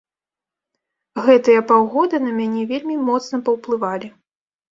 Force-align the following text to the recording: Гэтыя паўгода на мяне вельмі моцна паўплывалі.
Гэтыя 1.25 1.61
паўгода 1.71 2.15
на 2.25 2.31
мяне 2.39 2.61
вельмі 2.73 2.95
моцна 3.09 3.35
паўплывалі. 3.51 4.07